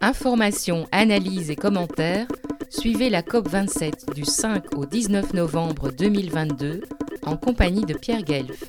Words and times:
Informations, 0.00 0.86
analyses 0.92 1.50
et 1.50 1.56
commentaires, 1.56 2.26
suivez 2.68 3.10
la 3.10 3.22
COP27 3.22 4.14
du 4.14 4.24
5 4.24 4.76
au 4.76 4.86
19 4.86 5.34
novembre 5.34 5.92
2022 5.92 6.82
en 7.24 7.36
compagnie 7.36 7.84
de 7.84 7.94
Pierre 7.94 8.22
Guelf. 8.22 8.64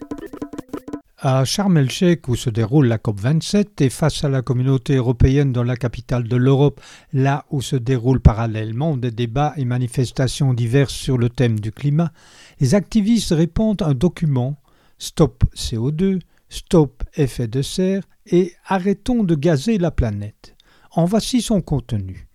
À 1.17 1.45
Sharm 1.45 1.77
el-Sheikh, 1.77 2.27
où 2.27 2.35
se 2.35 2.49
déroule 2.49 2.87
la 2.87 2.97
COP27, 2.97 3.81
et 3.81 3.89
face 3.89 4.23
à 4.23 4.29
la 4.29 4.41
communauté 4.41 4.95
européenne 4.95 5.53
dans 5.53 5.63
la 5.63 5.77
capitale 5.77 6.27
de 6.27 6.35
l'Europe, 6.35 6.81
là 7.13 7.45
où 7.49 7.61
se 7.61 7.77
déroulent 7.77 8.19
parallèlement 8.19 8.97
des 8.97 9.11
débats 9.11 9.53
et 9.55 9.63
manifestations 9.63 10.53
diverses 10.53 10.93
sur 10.93 11.17
le 11.17 11.29
thème 11.29 11.59
du 11.59 11.71
climat, 11.71 12.11
les 12.59 12.75
activistes 12.75 13.33
répondent 13.33 13.81
à 13.81 13.87
un 13.87 13.93
document 13.93 14.57
Stop 14.97 15.43
CO2, 15.55 16.19
Stop 16.49 17.03
effet 17.15 17.47
de 17.47 17.61
serre 17.61 18.03
et 18.27 18.53
Arrêtons 18.67 19.23
de 19.23 19.35
gazer 19.35 19.77
la 19.77 19.91
planète. 19.91 20.52
En 20.95 21.05
voici 21.05 21.41
son 21.41 21.61
contenu. 21.61 22.27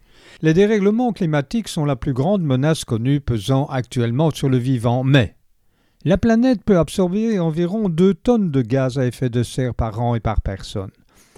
Les 0.43 0.53
dérèglements 0.53 1.13
climatiques 1.13 1.69
sont 1.69 1.85
la 1.85 1.95
plus 1.95 2.13
grande 2.13 2.43
menace 2.43 2.85
connue 2.85 3.21
pesant 3.21 3.67
actuellement 3.67 4.31
sur 4.31 4.49
le 4.49 4.57
vivant, 4.57 5.05
mais 5.05 5.37
la 6.05 6.19
planète 6.19 6.65
peut 6.65 6.79
absorber 6.79 7.39
environ 7.39 7.89
2 7.89 8.15
tonnes 8.15 8.51
de 8.51 8.63
gaz 8.63 8.99
à 8.99 9.07
effet 9.07 9.31
de 9.31 9.45
serre 9.45 9.75
par 9.75 10.01
an 10.01 10.17
et 10.17 10.21
par 10.21 10.41
personne. 10.41 10.91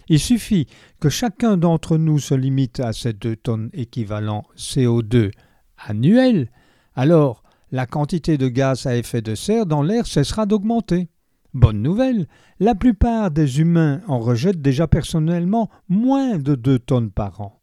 Il 0.08 0.18
suffit 0.18 0.66
que 0.98 1.10
chacun 1.10 1.58
d'entre 1.58 1.98
nous 1.98 2.18
se 2.18 2.34
limite 2.34 2.80
à 2.80 2.92
ces 2.94 3.12
2 3.12 3.36
tonnes 3.36 3.70
équivalent 3.74 4.44
CO2 4.56 5.30
annuel, 5.76 6.50
alors 6.94 7.42
la 7.70 7.86
quantité 7.86 8.38
de 8.38 8.48
gaz 8.48 8.86
à 8.86 8.96
effet 8.96 9.22
de 9.22 9.34
serre 9.34 9.66
dans 9.66 9.82
l'air 9.82 10.06
cessera 10.06 10.46
d'augmenter. 10.46 11.08
Bonne 11.52 11.82
nouvelle, 11.82 12.26
la 12.60 12.76
plupart 12.76 13.32
des 13.32 13.60
humains 13.60 14.02
en 14.06 14.20
rejettent 14.20 14.62
déjà 14.62 14.86
personnellement 14.86 15.68
moins 15.88 16.38
de 16.38 16.54
2 16.54 16.78
tonnes 16.78 17.10
par 17.10 17.40
an. 17.40 17.60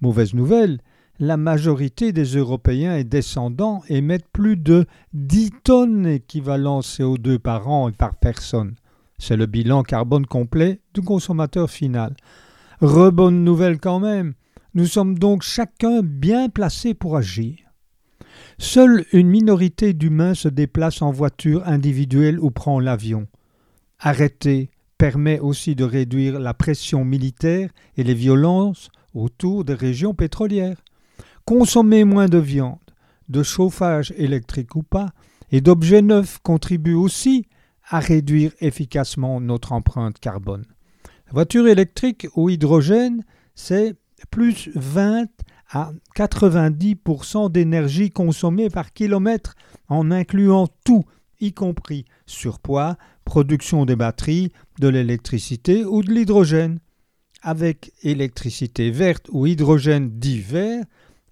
Mauvaise 0.00 0.34
nouvelle, 0.34 0.78
la 1.18 1.36
majorité 1.36 2.12
des 2.12 2.36
Européens 2.36 2.96
et 2.96 3.02
descendants 3.02 3.82
émettent 3.88 4.28
plus 4.32 4.56
de 4.56 4.86
10 5.14 5.50
tonnes 5.64 6.06
équivalent 6.06 6.78
CO2 6.78 7.40
par 7.40 7.68
an 7.68 7.88
et 7.88 7.92
par 7.92 8.14
personne. 8.14 8.76
C'est 9.18 9.36
le 9.36 9.46
bilan 9.46 9.82
carbone 9.82 10.26
complet 10.26 10.80
du 10.94 11.02
consommateur 11.02 11.70
final. 11.70 12.14
Rebonne 12.80 13.42
nouvelle 13.42 13.80
quand 13.80 13.98
même. 13.98 14.34
Nous 14.74 14.86
sommes 14.86 15.18
donc 15.18 15.42
chacun 15.42 16.02
bien 16.04 16.48
placés 16.48 16.94
pour 16.94 17.16
agir. 17.16 17.56
Seule 18.58 19.04
une 19.12 19.28
minorité 19.28 19.92
d'humains 19.92 20.34
se 20.34 20.48
déplace 20.48 21.02
en 21.02 21.10
voiture 21.10 21.66
individuelle 21.66 22.40
ou 22.40 22.50
prend 22.50 22.80
l'avion. 22.80 23.26
Arrêter 24.00 24.70
permet 24.98 25.38
aussi 25.38 25.74
de 25.74 25.84
réduire 25.84 26.40
la 26.40 26.54
pression 26.54 27.04
militaire 27.04 27.70
et 27.96 28.02
les 28.02 28.14
violences 28.14 28.90
autour 29.14 29.64
des 29.64 29.74
régions 29.74 30.14
pétrolières. 30.14 30.82
Consommer 31.44 32.04
moins 32.04 32.28
de 32.28 32.38
viande, 32.38 32.78
de 33.28 33.42
chauffage 33.42 34.12
électrique 34.16 34.74
ou 34.74 34.82
pas, 34.82 35.10
et 35.50 35.60
d'objets 35.60 36.02
neufs 36.02 36.38
contribue 36.42 36.94
aussi 36.94 37.46
à 37.88 38.00
réduire 38.00 38.52
efficacement 38.60 39.40
notre 39.40 39.72
empreinte 39.72 40.18
carbone. 40.18 40.64
La 41.26 41.32
voiture 41.32 41.68
électrique 41.68 42.26
ou 42.34 42.50
hydrogène, 42.50 43.24
c'est 43.54 43.96
plus 44.30 44.70
20 44.74 45.26
à 45.70 45.92
90% 46.16 47.50
d'énergie 47.50 48.10
consommée 48.10 48.70
par 48.70 48.92
kilomètre 48.92 49.54
en 49.88 50.10
incluant 50.10 50.68
tout, 50.84 51.04
y 51.40 51.52
compris 51.52 52.04
surpoids, 52.26 52.96
production 53.24 53.84
des 53.84 53.96
batteries, 53.96 54.52
de 54.80 54.88
l'électricité 54.88 55.84
ou 55.84 56.02
de 56.02 56.12
l'hydrogène. 56.12 56.80
Avec 57.42 57.92
électricité 58.02 58.90
verte 58.90 59.26
ou 59.30 59.46
hydrogène 59.46 60.10
dit 60.18 60.44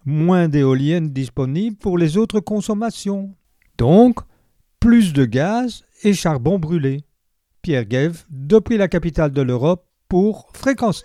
moins 0.05 0.49
d'éoliennes 0.49 1.11
disponibles 1.11 1.77
pour 1.77 1.99
les 1.99 2.17
autres 2.17 2.39
consommations. 2.41 3.35
Donc, 3.77 4.21
plus 4.79 5.13
de 5.13 5.25
gaz 5.25 5.83
et 6.05 6.13
charbon 6.13 6.59
brûlé. 6.59 7.05
Pierre 7.61 7.87
Guève, 7.87 8.25
depuis 8.31 8.77
la 8.77 8.87
capitale 8.87 9.33
de 9.33 9.43
l'Europe, 9.43 9.85
pour 10.09 10.49
Fréquence. 10.55 11.05